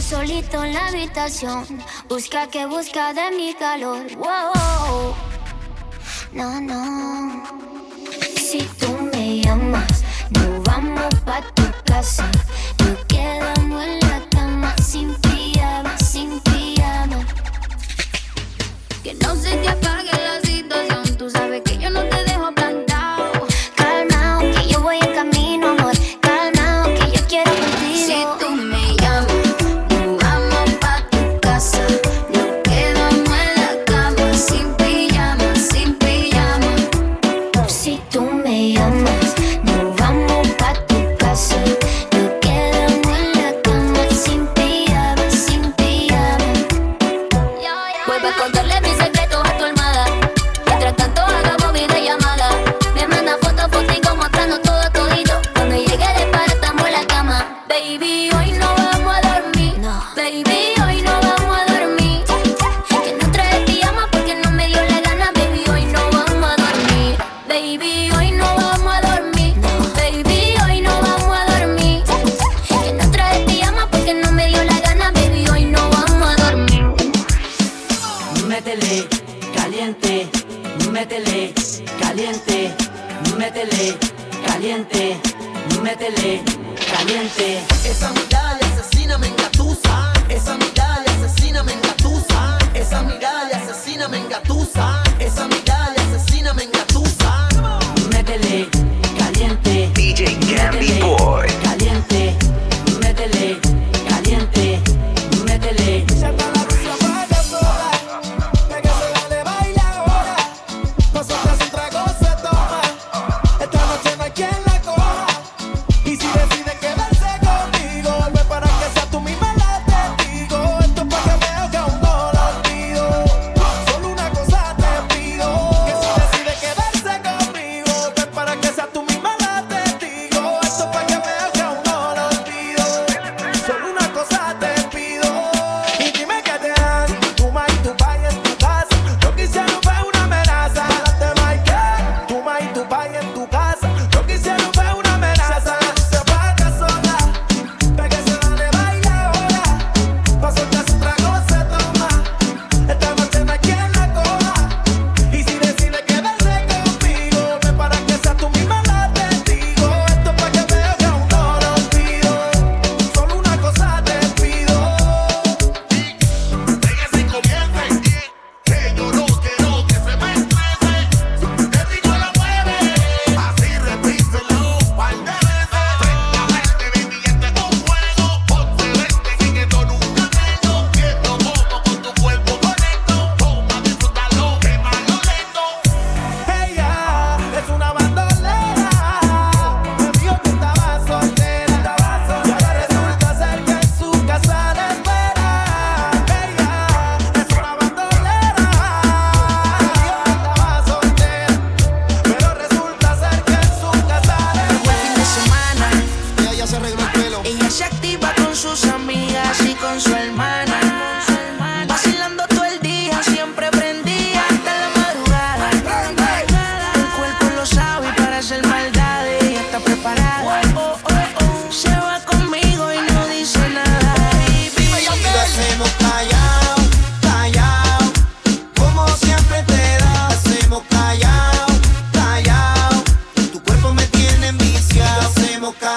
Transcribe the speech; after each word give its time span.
solito 0.00 0.64
en 0.64 0.74
la 0.74 0.86
habitación. 0.86 1.64
Busca 2.08 2.46
que 2.48 2.66
busca 2.66 3.12
de 3.12 3.30
mi 3.36 3.54
calor. 3.54 4.06
Wow. 4.16 5.14
No, 6.32 6.60
no. 6.60 7.42
Si 8.36 8.60
tú 8.78 8.92
me 9.12 9.40
llamas, 9.40 10.02
no 10.30 10.62
vamos 10.62 11.14
pa' 11.24 11.42
tu 11.54 11.64
casa. 11.84 12.30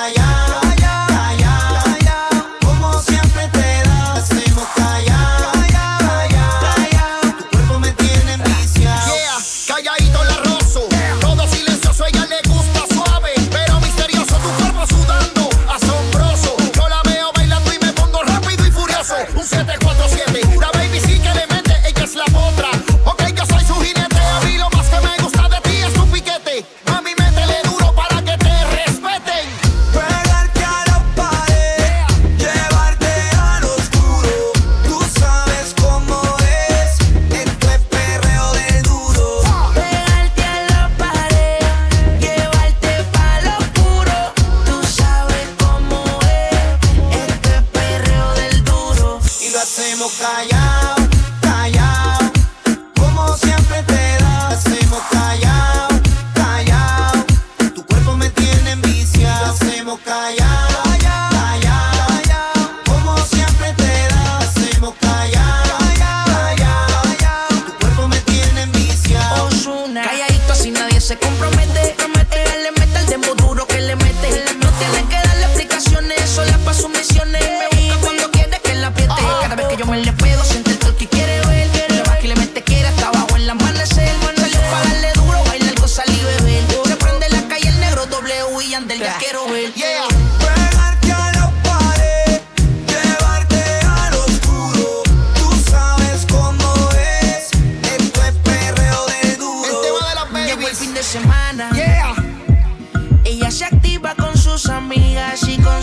yeah. 0.07 0.32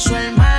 sueño. 0.00 0.49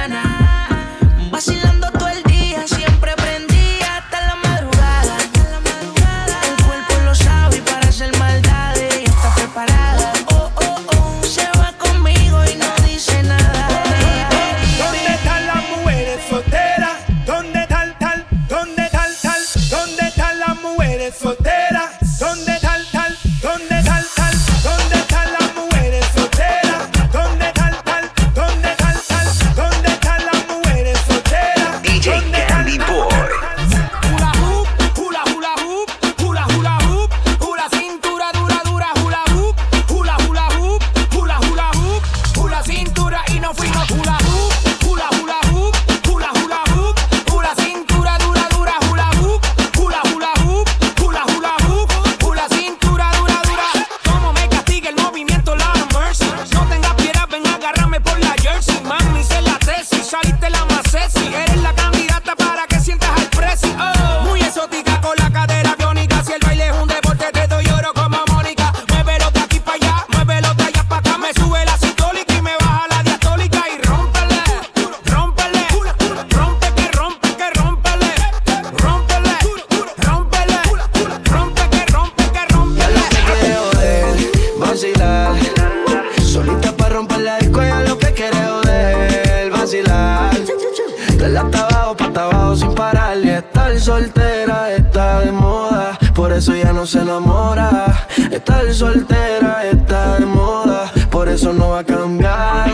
Soltera 98.74 99.66
está 99.70 100.18
de 100.18 100.26
moda, 100.26 100.92
por 101.12 101.28
eso 101.28 101.52
no 101.52 101.70
va 101.72 101.80
a 101.80 101.84
cambiar. 101.84 102.72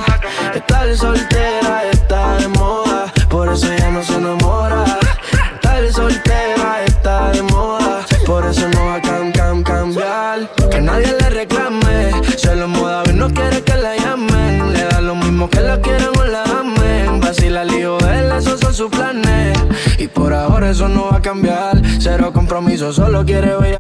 Estar 0.54 0.96
soltera 0.96 1.90
está 1.92 2.38
de 2.38 2.48
moda, 2.50 3.12
por 3.30 3.50
eso 3.50 3.68
ya 3.76 3.90
no 3.90 4.04
se 4.04 4.14
enamora. 4.14 4.86
Estar 5.56 5.92
soltera 5.92 6.84
está 6.86 7.32
de 7.32 7.42
moda, 7.42 8.06
por 8.26 8.46
eso 8.46 8.70
no 8.70 8.86
va 8.86 8.96
a 8.96 9.02
cam 9.02 9.32
cam 9.32 9.64
cambiar. 9.64 10.50
Que 10.70 10.80
nadie 10.80 11.14
le 11.20 11.30
reclame, 11.30 12.12
se 12.38 12.56
lo 12.56 12.68
moda 12.68 13.04
no 13.14 13.34
quiere 13.34 13.64
que 13.64 13.76
la 13.76 13.98
llamen. 13.98 14.74
Le 14.74 14.84
da 14.86 15.02
lo 15.02 15.16
mismo 15.16 15.50
que 15.50 15.60
la 15.62 15.82
quieran 15.82 16.12
o 16.18 16.24
la 16.24 16.44
amen. 16.44 17.20
Vacila 17.20 17.64
el 17.64 17.74
hijo 17.74 17.98
de 17.98 18.20
él, 18.20 18.32
esos 18.38 18.60
son 18.60 18.74
sus 18.74 18.90
planes. 18.90 19.58
Y 19.98 20.08
por 20.08 20.32
ahora 20.34 20.70
eso 20.70 20.88
no 20.88 21.10
va 21.12 21.18
a 21.18 21.22
cambiar. 21.22 21.82
Cero 22.00 22.32
compromiso, 22.32 22.94
solo 22.94 23.26
quiere 23.26 23.56
ver. 23.58 23.77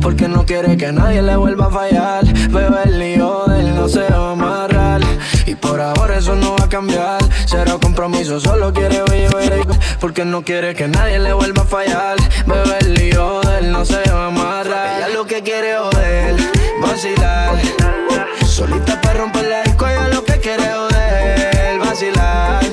Porque 0.00 0.28
no 0.28 0.44
quiere 0.44 0.76
que 0.76 0.92
nadie 0.92 1.22
le 1.22 1.36
vuelva 1.36 1.66
a 1.66 1.70
fallar. 1.70 2.24
Bebe 2.24 2.82
el 2.84 2.98
lío 2.98 3.44
de 3.46 3.60
él 3.60 3.74
no 3.74 3.88
se 3.88 4.00
va 4.00 4.28
a 4.28 4.32
amarrar. 4.32 5.00
Y 5.46 5.54
por 5.54 5.80
ahora 5.80 6.18
eso 6.18 6.34
no 6.34 6.56
va 6.56 6.64
a 6.64 6.68
cambiar. 6.68 7.20
Cero 7.46 7.78
compromiso, 7.80 8.40
solo 8.40 8.72
quiere 8.72 9.02
oír. 9.02 9.30
Porque 10.00 10.24
no 10.24 10.42
quiere 10.42 10.74
que 10.74 10.88
nadie 10.88 11.18
le 11.18 11.32
vuelva 11.32 11.62
a 11.62 11.66
fallar. 11.66 12.16
Bebe 12.46 12.78
el 12.80 12.94
lío 12.94 13.40
de 13.40 13.58
él 13.58 13.72
no 13.72 13.84
se 13.84 14.02
va 14.10 14.24
a 14.24 14.26
amarrar. 14.26 14.98
Ella 14.98 15.08
lo 15.08 15.26
que 15.26 15.42
quiere 15.42 15.76
joder, 15.76 16.36
vacilar. 16.80 17.58
Solita 18.46 19.00
para 19.00 19.20
romper 19.20 19.46
la 19.46 19.62
disco, 19.62 19.86
ella 19.86 20.08
lo 20.08 20.24
que 20.24 20.38
quiere 20.40 20.64
joder, 20.64 21.78
vacilar. 21.78 22.64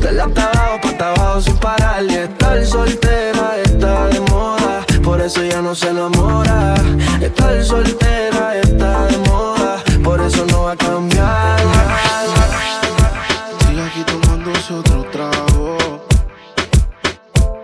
De 0.00 0.12
la 0.12 0.24
abajo 0.24 0.80
pa' 0.80 1.10
abajo 1.10 1.40
sin 1.40 1.56
parar 1.56 2.04
y 2.04 2.14
estar 2.14 2.64
soltera 2.64 3.56
eso 5.30 5.44
ya 5.44 5.62
no 5.62 5.76
se 5.76 5.88
enamora. 5.88 6.74
Estar 7.20 7.62
soltera 7.62 8.56
está 8.56 9.06
de 9.06 9.18
moda. 9.30 9.82
Por 10.02 10.20
eso 10.20 10.44
no 10.46 10.62
va 10.64 10.72
a 10.72 10.76
cambiar. 10.76 11.60
Sigue 13.60 13.82
aquí 13.82 14.02
tomándose 14.12 14.74
otro 14.74 15.04
trago. 15.12 15.78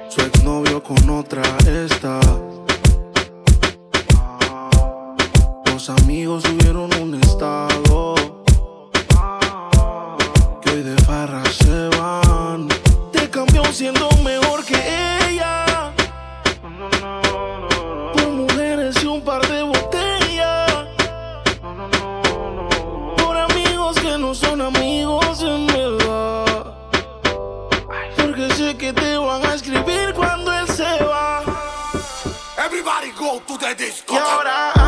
Su 0.09 0.21
exnovio 0.21 0.81
con 0.81 1.11
otra 1.11 1.43
está. 1.67 2.21
Los 5.64 5.91
amigos 5.91 6.45
subieron 6.45 6.86
go 33.17 33.41
to 33.41 33.59
the 33.59 33.75
disco. 33.75 34.15
Y 34.15 34.19
ahora 34.19 34.86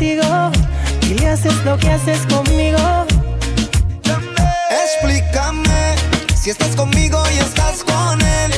y 0.00 1.14
le 1.14 1.28
haces 1.28 1.52
lo 1.64 1.76
que 1.76 1.90
haces 1.90 2.20
conmigo. 2.26 2.78
Explícame 4.70 5.96
si 6.40 6.50
estás 6.50 6.76
conmigo 6.76 7.20
y 7.34 7.38
estás 7.38 7.82
con 7.82 8.20
él. 8.20 8.52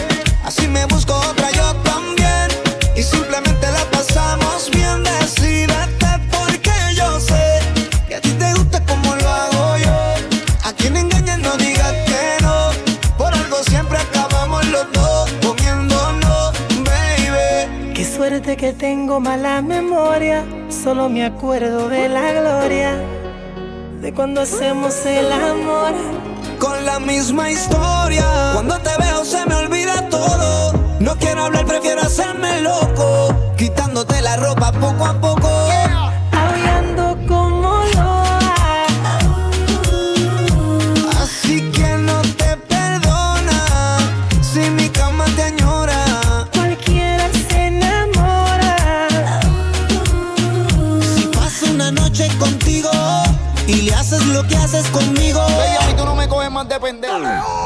Así 0.44 0.68
me 0.68 0.84
busco 0.86 1.14
otra 1.14 1.50
yo 1.52 1.74
también. 1.76 2.48
Y 2.94 3.02
simplemente 3.02 3.72
la 3.72 3.84
pasamos 3.90 4.70
bien. 4.70 5.02
Decídete 5.02 6.20
porque 6.30 6.72
yo 6.94 7.18
sé 7.18 7.60
que 8.06 8.16
a 8.16 8.20
ti 8.20 8.32
te 8.32 8.52
gusta 8.52 8.84
como 8.84 9.14
lo 9.16 9.28
hago 9.28 9.78
yo. 9.78 10.14
A 10.64 10.72
quien 10.74 10.94
engañas 10.94 11.19
que 18.60 18.74
tengo 18.74 19.20
mala 19.20 19.62
memoria. 19.62 20.44
Solo 20.68 21.08
me 21.08 21.24
acuerdo 21.24 21.88
de 21.88 22.10
la 22.10 22.30
gloria. 22.32 22.92
De 24.02 24.12
cuando 24.12 24.42
hacemos 24.42 24.94
el 25.06 25.32
amor. 25.32 25.94
con 26.58 26.84
la 26.84 27.00
misma 27.00 27.50
historia. 27.50 28.26
Cuando 28.52 28.78
te 28.80 28.90
veo 28.98 29.24
se 29.24 29.46
me 29.46 29.54
olvida 29.54 30.06
todo. 30.10 30.74
No 31.00 31.16
quiero 31.16 31.44
hablar, 31.44 31.64
prefiero 31.64 32.02
hacerme 32.02 32.60
loco. 32.60 33.34
Quitándote 33.56 34.20
la 34.20 34.36
ropa 34.36 34.72
poco 34.72 35.06
a 35.06 35.18
poco. 35.18 35.48
Haces 54.80 54.90
conmigo. 54.90 55.44
Bella, 55.46 55.90
y 55.90 55.94
tú 55.94 56.04
no 56.04 56.14
me 56.14 56.28
coges 56.28 56.50
más 56.50 56.68
de 56.68 56.78
pendejo. 56.80 57.18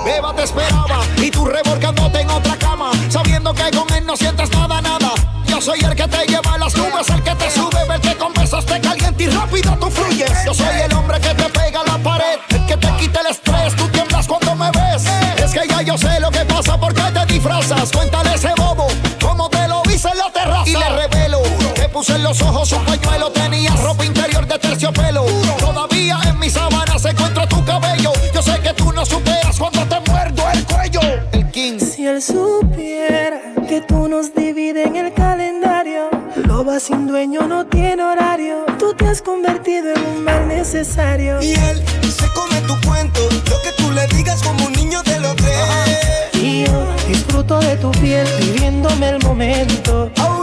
Beba 0.04 0.34
te 0.34 0.42
esperaba 0.42 1.00
y 1.16 1.30
tú 1.30 1.44
revolcándote 1.44 2.20
en 2.20 2.30
otra 2.30 2.56
cama, 2.56 2.90
sabiendo 3.08 3.52
que 3.54 3.70
con 3.70 3.92
él 3.94 4.06
no 4.06 4.16
sientes 4.16 4.50
nada, 4.50 4.80
nada. 4.80 5.12
Yo 5.46 5.60
soy 5.60 5.80
el 5.80 5.94
que 5.94 6.08
te 6.08 6.26
lleva 6.26 6.54
a 6.54 6.58
las 6.58 6.76
nubes, 6.76 7.08
el 7.08 7.22
que 7.22 7.34
te 7.34 7.50
sube, 7.50 7.78
el 7.94 8.00
que 8.00 8.16
con 8.16 8.32
besos 8.32 8.66
te 8.66 8.80
caliente 8.80 9.24
y 9.24 9.26
rápido 9.28 9.76
tú 9.78 9.90
fluyes. 9.90 10.32
Yo 10.44 10.52
soy 10.54 10.80
el 10.84 10.92
hombre 10.94 11.20
que 11.20 11.34
te 11.34 11.44
pega 11.44 11.80
a 11.80 11.84
la 11.84 11.98
pared, 11.98 12.38
el 12.50 12.66
que 12.66 12.76
te 12.76 12.88
quita 12.96 13.20
el 13.20 13.26
estrés, 13.26 13.76
tú 13.76 13.88
tiemblas 13.88 14.26
cuando 14.26 14.54
me 14.54 14.70
ves. 14.72 15.04
Es 15.38 15.52
que 15.52 15.68
ya 15.68 15.82
yo 15.82 15.96
sé 15.96 16.18
lo 16.20 16.30
que 16.30 16.44
pasa 16.44 16.78
porque 16.78 17.02
te 17.02 17.26
disfrazas. 17.26 17.92
Cuéntale 17.92 18.34
ese 18.34 18.52
bobo 18.56 18.88
cómo 19.20 19.48
te 19.48 19.68
lo 19.68 19.82
hice 19.88 20.08
en 20.08 20.18
la 20.18 20.32
terraza. 20.32 20.68
Y 20.68 20.72
le 20.72 20.88
revelo 20.88 21.42
que 21.74 21.88
puse 21.88 22.14
en 22.14 22.24
los 22.24 22.40
ojos 22.42 22.72
un 22.72 22.84
pañuelo, 22.84 23.30
tenías 23.30 23.78
ropa 23.80 24.04
interior 24.04 24.46
de 24.46 24.58
terciopelo. 24.58 25.24
Todavía 25.58 26.18
en 26.26 26.38
mis 26.38 26.52
sábanas 26.52 26.83
se 27.04 27.10
encuentra 27.10 27.46
tu 27.46 27.62
cabello. 27.66 28.12
Yo 28.34 28.40
sé 28.40 28.58
que 28.60 28.72
tú 28.72 28.90
no 28.90 29.04
superas 29.04 29.58
cuando 29.58 29.84
te 29.84 30.10
muerdo 30.10 30.42
el 30.54 30.64
cuello. 30.64 31.00
El 31.32 31.50
king. 31.50 31.78
Si 31.78 32.06
él 32.06 32.22
supiera 32.22 33.42
que 33.68 33.82
tú 33.82 34.08
nos 34.08 34.34
divides 34.34 34.86
en 34.86 34.96
el 34.96 35.12
calendario, 35.12 36.08
loba 36.46 36.80
sin 36.80 37.06
dueño 37.06 37.42
no 37.42 37.66
tiene 37.66 38.02
horario. 38.02 38.64
Tú 38.78 38.94
te 38.94 39.06
has 39.06 39.20
convertido 39.20 39.94
en 39.94 40.02
un 40.16 40.24
mal 40.24 40.48
necesario. 40.48 41.42
Y 41.42 41.52
él 41.52 41.84
se 42.08 42.26
come 42.28 42.58
tu 42.62 42.74
cuento. 42.88 43.20
Lo 43.50 43.60
que 43.60 43.72
tú 43.76 43.90
le 43.90 44.06
digas 44.06 44.42
como 44.42 44.64
un 44.64 44.72
niño 44.72 45.02
te 45.02 45.20
lo 45.20 45.36
cree. 45.36 46.30
Y 46.32 46.64
yo 46.64 46.86
disfruto 47.06 47.58
de 47.58 47.76
tu 47.76 47.90
piel, 47.90 48.26
viviéndome 48.40 49.10
el 49.10 49.22
momento. 49.22 50.10
Aullando 50.16 50.33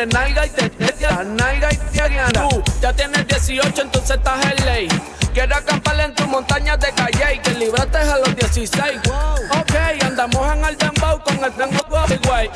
Ella 0.00 0.08
tiene 0.08 0.14
nalga 0.14 0.46
y 0.46 0.50
te 0.50 0.70
nalga 1.24 1.68
y 1.72 1.76
te 1.76 2.32
Tú 2.32 2.62
ya 2.80 2.92
tienes 2.94 3.26
18, 3.26 3.82
entonces 3.82 4.16
estás 4.16 4.46
en 4.46 4.64
ley. 4.64 4.88
Quiero 5.34 5.54
acampar 5.54 6.00
en 6.00 6.14
tu 6.14 6.26
montaña 6.26 6.76
de 6.76 6.90
calle 6.92 7.34
y 7.34 7.38
que 7.38 7.50
libraste 7.50 7.98
a 7.98 8.16
los 8.18 8.34
16. 8.34 9.00
Ok, 9.06 9.74
andamos 10.02 10.52
en 10.54 10.64
el 10.64 10.76
dembow 10.76 11.22
con 11.22 11.44
el 11.44 11.52
tengo 11.52 11.78
güey. 12.26 12.50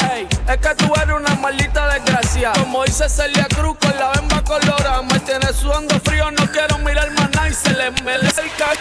es 0.48 0.56
que 0.56 0.74
tú 0.76 0.92
eres 0.96 1.14
una 1.14 1.34
maldita 1.36 1.86
desgracia. 1.92 2.52
Como 2.58 2.84
dice 2.84 3.08
Celia 3.08 3.46
Cruz 3.54 3.76
con 3.78 3.96
la 3.96 4.10
bemba 4.12 4.42
colorada. 4.42 5.02
Me 5.02 5.20
tienes 5.20 5.54
sudando 5.56 6.00
frío, 6.00 6.30
no 6.30 6.46
quiero 6.50 6.78
mirar 6.78 7.10
más 7.12 7.30
nada. 7.30 7.48
Y 7.48 7.54
se 7.54 7.70
le 7.74 7.90
me 8.02 8.14
el 8.14 8.22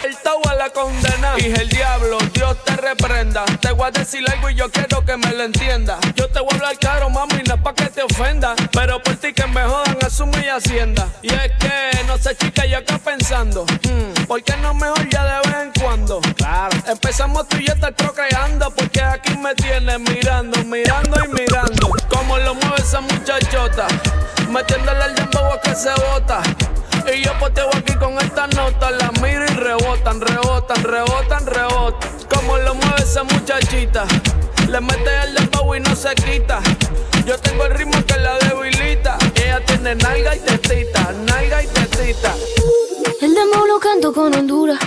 el 0.04 0.18
tau 0.24 0.42
a 0.50 0.56
la 0.56 0.70
condena. 0.70 1.36
Dije 1.36 1.62
el 1.62 1.70
diablo, 1.70 2.18
Dios 2.34 2.58
te 2.64 2.76
reprenda. 2.78 3.46
Te 3.62 3.72
voy 3.72 3.88
a 3.88 3.92
decir 3.92 4.24
algo 4.32 4.50
y 4.50 4.56
yo 4.56 4.72
quiero 4.72 5.06
que 5.06 5.18
me 5.18 5.32
lo 5.34 5.44
entienda. 5.44 6.00
Yo 6.16 6.28
te 6.30 6.40
voy 6.40 6.50
a 6.52 6.56
hablar 6.56 6.78
caro, 6.80 7.10
mami, 7.10 7.33
es 7.54 7.62
pa' 7.62 7.74
que 7.74 7.86
te 7.86 8.02
ofenda. 8.04 8.56
Pero 8.72 9.02
por 9.02 9.16
ti 9.16 9.34
que 9.34 9.46
me 9.48 9.64
jodan, 9.64 9.98
asumo 10.06 10.34
y 10.44 10.48
hacienda. 10.48 11.08
Y 11.22 11.34
es 11.34 11.52
que, 11.60 12.04
no 12.08 12.18
sé, 12.18 12.36
chica, 12.36 12.66
yo 12.66 12.78
acá 12.78 12.98
pensando. 12.98 13.66
Hmm, 13.66 14.26
¿Por 14.26 14.44
qué 14.44 14.56
no 14.58 14.74
mejor 14.74 15.08
ya 15.10 15.24
de 15.26 15.50
vez 15.50 15.58
en 15.62 15.82
cuando? 15.82 16.22
Claro. 16.36 16.78
Empezamos 16.88 17.48
tú 17.48 17.58
y 17.58 17.68
yo 17.68 17.74
estar 17.74 17.94
procreando. 17.96 18.72
Porque 18.72 19.02
aquí 19.02 19.38
me 19.38 19.54
tienes 19.56 20.00
mirando, 20.00 20.64
mirando 20.64 21.18
y 21.26 21.28
mirando. 21.30 21.92
Como 22.10 22.38
lo 22.38 22.56
mueve 22.56 22.78
esa 22.78 23.02
muchachota. 23.02 23.88
Metiéndole 24.50 25.06
el 25.06 25.16
dembow 25.16 25.54
a 25.54 25.62
que 25.62 25.76
se 25.76 25.92
bota. 25.94 26.42
Y 27.12 27.22
yo 27.22 27.38
poteo 27.38 27.70
aquí 27.76 27.94
con 27.96 28.18
estas 28.18 28.56
notas, 28.56 28.92
las 28.94 29.12
miro 29.22 29.44
y 29.44 29.56
rebotan, 29.56 30.22
rebotan, 30.22 30.84
rebotan. 30.84 31.43
Esa 33.14 33.24
muchachita, 33.26 34.08
le 34.72 34.82
mete 34.82 35.12
el 35.28 35.36
dembow 35.36 35.76
y 35.76 35.80
no 35.80 35.96
se 35.96 36.16
quita. 36.16 36.60
Yo 37.28 37.38
tengo 37.38 37.66
el 37.66 37.76
ritmo 37.76 38.04
que 38.08 38.18
la 38.18 38.40
debilita. 38.40 39.20
Ella 39.36 39.64
tiene 39.68 39.94
nalga 39.94 40.36
y 40.36 40.40
tetita, 40.40 41.14
nalga 41.28 41.62
y 41.62 41.68
tetita. 41.68 42.34
El 43.22 43.36
dembow 43.36 43.68
lo 43.68 43.80
canto 43.80 44.12
con 44.14 44.34
Honduras. 44.34 44.80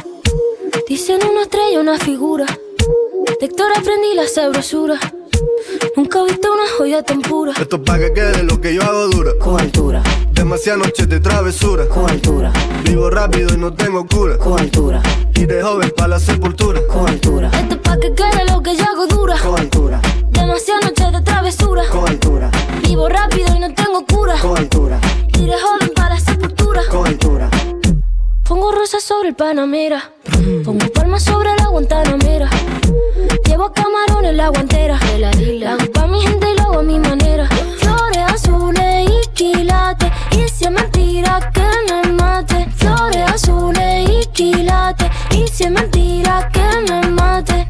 Dicen 0.89 1.25
una 1.25 1.43
estrella, 1.43 1.79
una 1.79 2.01
figura. 2.01 2.47
De 2.47 3.47
Héctor 3.47 3.71
aprendí 3.77 4.13
la 4.17 4.27
sabrosura. 4.27 4.99
Nunca 5.97 6.21
he 6.21 6.25
visto 6.25 6.53
una 6.53 6.63
joya 6.77 7.03
tan 7.03 7.23
pura. 7.23 7.53
Esto 7.61 7.77
es 7.77 7.83
pa' 7.83 7.99
que 7.99 8.13
quede 8.13 8.43
lo 8.43 8.61
que 8.61 8.75
yo 8.75 8.83
hago 8.83 9.09
dura. 9.09 9.33
Con 9.41 9.61
altura, 9.61 10.03
Demasiadas 10.33 10.87
noches 10.87 11.09
de 11.09 11.21
travesura. 11.21 11.89
con 11.89 12.09
altura, 12.11 12.53
Vivo 12.85 13.09
rápido 13.11 13.55
y 13.55 13.57
no 13.59 13.73
tengo 13.73 14.07
cura. 14.07 14.37
con 14.39 14.59
altura, 14.59 15.03
Y 15.35 15.47
de 15.47 15.63
joven 15.63 15.93
pa' 15.97 16.09
la 16.09 16.21
sepultura. 16.21 16.81
con 16.89 17.09
altura, 17.09 17.51
Esto 17.53 17.75
es 17.75 17.81
pa' 17.81 17.97
que 17.99 18.15
quede 18.15 18.45
lo 18.53 18.63
que 18.63 18.77
yo 18.77 18.85
hago 18.85 19.07
dura. 19.07 19.39
con 19.39 19.59
altura, 19.59 20.01
Demasiadas 20.31 20.85
noches 20.85 21.13
de 21.13 21.21
travesura. 21.23 21.83
con 21.91 22.09
altura, 22.09 22.51
Vivo 22.83 23.09
rápido 23.09 23.55
y 23.57 23.61
no 23.61 23.66
Rosas 28.87 29.03
sobre 29.03 29.31
el 29.31 29.35
Panamera. 29.35 30.13
Pongo 30.65 30.87
palmas 30.95 31.25
sobre 31.25 31.53
la 31.57 31.67
Guantanamera. 31.67 32.49
Llevo 33.45 33.73
camarones 33.73 34.37
la 34.37 34.49
guantera. 34.51 34.97
La 35.19 35.31
hago 35.73 35.91
pa' 35.91 36.07
mi 36.07 36.21
gente 36.21 36.53
y 36.53 36.57
lo 36.57 36.63
hago 36.63 36.79
a 36.79 36.83
mi 36.85 37.01
manera. 37.01 37.49
Flores 37.79 38.23
azules 38.33 39.11
y 39.11 39.29
quilates. 39.35 40.09
Y 40.31 40.49
si 40.49 40.67
es 40.67 40.71
mentira 40.71 41.51
que 41.53 41.67
me 41.89 42.13
mate. 42.13 42.69
Flores 42.77 43.29
azules 43.29 44.09
y 44.09 44.25
quilates. 44.27 45.11
Y 45.33 45.49
si 45.49 45.65
es 45.65 45.71
mentira 45.73 46.49
que 46.53 46.93
me 46.93 47.09
mate. 47.09 47.67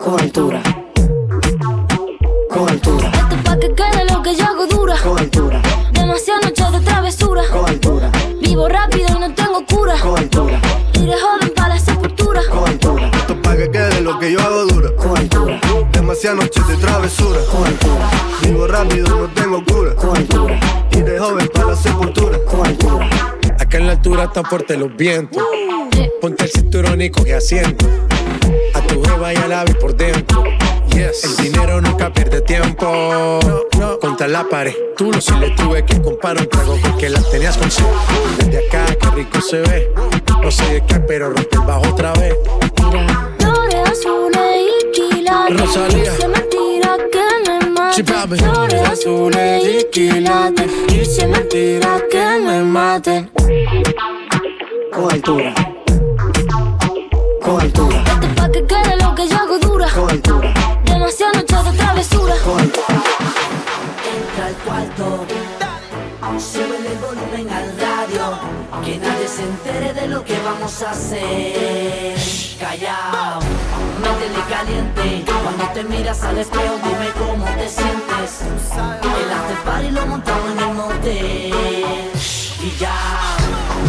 Con 0.00 0.81
Demasiadas 16.22 16.44
noches 16.44 16.68
de 16.68 16.76
travesura. 16.76 17.40
con 17.50 17.66
altura, 17.66 18.10
Vivo 18.42 18.66
rápido 18.68 19.08
no 19.18 19.28
tengo 19.34 19.64
cura. 19.64 19.92
con 19.96 20.16
altura, 20.16 20.60
Y 20.92 21.02
de 21.02 21.18
joven 21.18 21.48
pa' 21.48 21.64
la 21.64 21.74
sepultura. 21.74 22.38
con 22.44 22.64
altura. 22.64 23.10
Acá 23.58 23.78
en 23.78 23.86
la 23.88 23.92
altura 23.94 24.24
están 24.24 24.44
fuertes 24.44 24.78
los 24.78 24.94
vientos. 24.96 25.42
Ponte 26.20 26.44
el 26.44 26.50
cinturón 26.50 27.02
y 27.02 27.10
coge 27.10 27.34
asiento. 27.34 27.86
A 28.72 28.80
tu 28.82 29.02
jeva 29.02 29.34
y 29.34 29.36
a 29.36 29.48
la 29.48 29.64
vi 29.64 29.72
por 29.74 29.96
dentro. 29.96 30.44
Yes. 30.94 31.24
El 31.24 31.36
dinero 31.44 31.80
nunca 31.80 32.12
pierde 32.12 32.40
tiempo. 32.42 33.40
Contra 34.00 34.28
la 34.28 34.48
pared. 34.48 34.74
Tú 34.96 35.10
no 35.10 35.20
se 35.20 35.34
le 35.38 35.50
tuve 35.50 35.84
que 35.84 36.00
comprar 36.00 36.38
un 36.38 36.48
trago 36.48 36.78
porque 36.84 37.08
la 37.08 37.20
tenías 37.20 37.56
con 37.58 37.68
sed. 37.68 37.84
Desde 38.38 38.68
acá, 38.68 38.86
qué 38.94 39.10
rico 39.10 39.40
se 39.40 39.58
ve. 39.62 39.92
No 40.40 40.52
sé 40.52 40.74
de 40.74 40.86
qué, 40.86 41.00
pero 41.00 41.30
rompe 41.30 41.48
el 41.56 41.62
bajo 41.62 41.88
otra 41.88 42.12
vez. 42.12 42.36
Rosalía. 45.50 46.02
Y 46.02 46.16
si 46.16 46.22
es 46.22 46.28
mentira 46.28 46.96
que 47.10 47.50
me 47.50 47.70
mate. 47.70 48.36
Flores 48.36 48.88
azules 48.88 49.64
y 49.64 49.90
quilates. 49.90 50.70
Y 50.88 51.04
que 52.10 52.38
me 52.44 52.62
mate. 52.62 53.28
Con 54.92 55.10
altura, 55.10 55.54
con 57.42 57.60
altura, 57.60 57.96
Esto 58.04 58.26
es 58.26 58.34
pa' 58.34 58.50
que 58.50 58.66
quede 58.66 58.96
lo 59.02 59.14
que 59.14 59.26
yo 59.28 59.36
hago 59.36 59.58
dura. 59.58 59.88
con 59.94 60.10
altura, 60.10 60.54
Demasiadas 60.84 61.36
noches 61.36 61.64
de 61.64 61.78
travesura. 61.78 62.34
con 62.44 62.60
altura. 62.60 63.02
Entra 64.14 64.46
al 64.46 64.54
cuarto, 64.64 65.26
sube 66.38 66.76
el 66.76 66.98
volumen 66.98 67.48
al 67.52 67.78
radio, 67.78 68.38
que 68.84 68.98
nadie 68.98 69.28
se 69.28 69.42
entere 69.42 69.92
de 69.94 70.08
lo 70.08 70.24
que 70.24 70.38
vamos 70.40 70.82
a 70.82 70.90
hacer. 70.90 72.16
Callao, 72.60 73.40
métele 74.02 74.42
caliente, 74.48 75.24
cuando 75.42 75.64
te 75.74 75.82
miras 75.84 76.22
al 76.22 76.38
espejo 76.38 76.78
dime 76.84 77.08
cómo 77.18 77.44
te 77.44 77.68
sientes. 77.68 78.42
El 78.42 79.32
after 79.32 79.58
party 79.64 79.90
lo 79.90 80.06
montamos 80.06 80.50
en 80.52 80.58
el 80.58 80.74
motel. 80.74 82.10
Y 82.62 82.70
ya, 82.78 82.96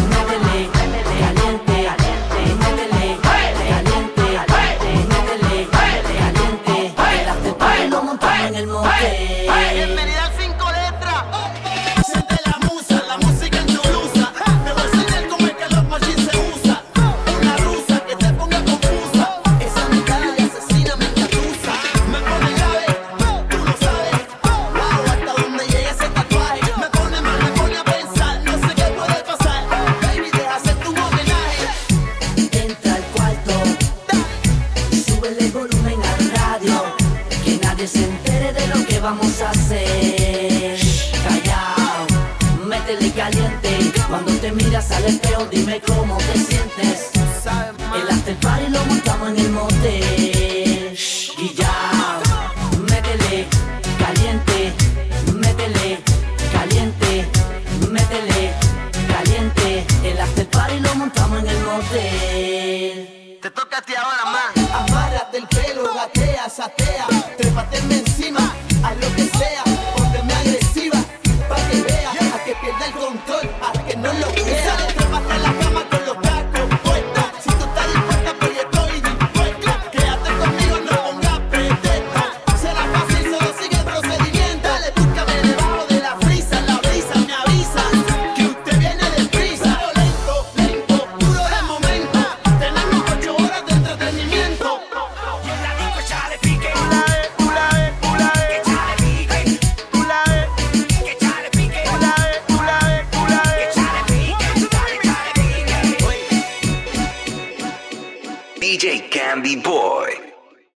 métele 0.10 0.70
caliente, 0.72 1.40
métele 2.62 3.16
caliente, 3.22 4.26
métele 5.02 5.68
caliente. 5.72 6.94
El 7.20 7.30
after 7.30 7.54
party 7.58 7.88
lo 7.88 8.04
montamos 8.04 8.48
en 8.48 8.56
el 8.56 8.68
motel. 8.68 9.44
Cuando 44.14 44.32
te 44.34 44.52
miras 44.52 44.92
al 44.92 45.06
espejo 45.06 45.46
dime 45.52 45.82
cómo 45.88 46.18
te 46.18 46.34
sientes. 46.38 47.12
El 47.96 48.10
after 48.10 48.36
party 48.36 48.70
lo 48.70 48.86
montamos 48.86 49.30
en 49.30 49.40
el 49.40 49.50
motel. 49.50 50.98
Y 51.38 51.54
ya, 51.56 52.20
métele 52.92 53.48
caliente, 53.98 54.74
métele 55.34 56.00
caliente, 56.52 57.28
métele 57.90 58.54
caliente. 59.08 59.86
El 60.04 60.22
after 60.22 60.48
party 60.48 60.80
lo 60.80 60.96
montamos 60.96 61.40
en 61.40 61.48
el 61.48 61.60
motel. 61.64 63.40
Te 63.42 63.50
toca 63.50 63.80
a 63.80 63.82
ti 63.82 63.94
ahora 63.96 64.26
más. 64.26 64.53